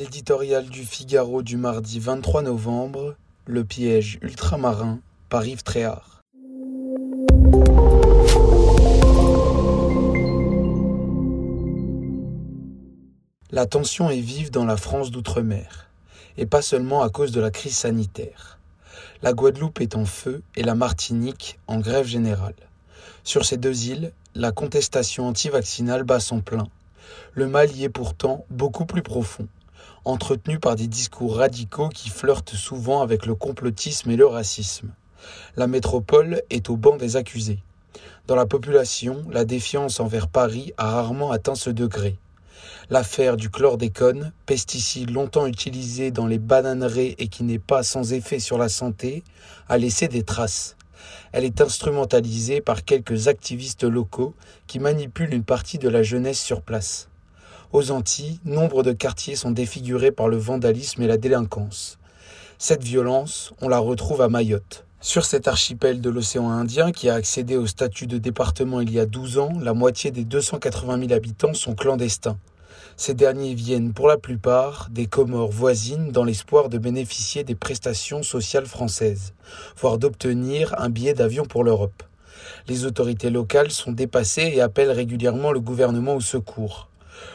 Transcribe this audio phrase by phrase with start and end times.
[0.00, 6.22] L'éditorial du Figaro du mardi 23 novembre, Le piège ultramarin par Yves Tréhard.
[13.50, 15.90] La tension est vive dans la France d'outre-mer,
[16.38, 18.58] et pas seulement à cause de la crise sanitaire.
[19.20, 22.54] La Guadeloupe est en feu et la Martinique en grève générale.
[23.22, 26.68] Sur ces deux îles, la contestation anti-vaccinale bat son plein.
[27.34, 29.46] Le mal y est pourtant beaucoup plus profond
[30.04, 34.90] entretenu par des discours radicaux qui flirtent souvent avec le complotisme et le racisme.
[35.56, 37.62] La métropole est au banc des accusés.
[38.26, 42.18] Dans la population, la défiance envers Paris a rarement atteint ce degré.
[42.88, 48.38] L'affaire du chlordécone, pesticide longtemps utilisé dans les bananeraies et qui n'est pas sans effet
[48.38, 49.22] sur la santé,
[49.68, 50.76] a laissé des traces.
[51.32, 54.34] Elle est instrumentalisée par quelques activistes locaux
[54.66, 57.09] qui manipulent une partie de la jeunesse sur place.
[57.72, 62.00] Aux Antilles, nombre de quartiers sont défigurés par le vandalisme et la délinquance.
[62.58, 64.84] Cette violence, on la retrouve à Mayotte.
[65.00, 68.98] Sur cet archipel de l'océan Indien, qui a accédé au statut de département il y
[68.98, 72.38] a 12 ans, la moitié des 280 000 habitants sont clandestins.
[72.96, 78.24] Ces derniers viennent pour la plupart des Comores voisines dans l'espoir de bénéficier des prestations
[78.24, 79.32] sociales françaises,
[79.76, 82.02] voire d'obtenir un billet d'avion pour l'Europe.
[82.66, 86.89] Les autorités locales sont dépassées et appellent régulièrement le gouvernement au secours.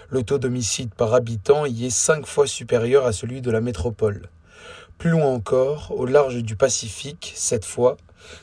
[0.10, 4.30] Le taux d'homicide par habitant y est cinq fois supérieur à celui de la métropole.
[4.98, 7.98] Plus loin encore, au large du Pacifique, cette fois,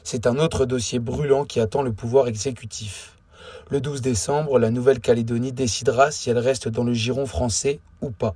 [0.04, 3.16] c'est un autre dossier brûlant qui attend le pouvoir exécutif.
[3.70, 8.34] Le 12 décembre, la Nouvelle-Calédonie décidera si elle reste dans le giron français ou pas.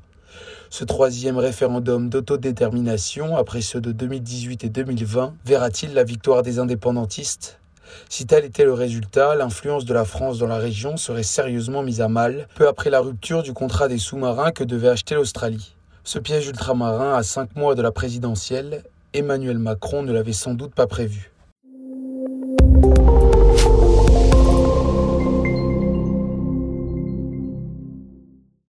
[0.71, 7.61] Ce troisième référendum d'autodétermination, après ceux de 2018 et 2020, verra-t-il la victoire des indépendantistes?
[8.09, 12.01] Si tel était le résultat, l'influence de la France dans la région serait sérieusement mise
[12.01, 15.75] à mal, peu après la rupture du contrat des sous-marins que devait acheter l'Australie.
[16.05, 20.75] Ce piège ultramarin à cinq mois de la présidentielle, Emmanuel Macron ne l'avait sans doute
[20.75, 21.33] pas prévu.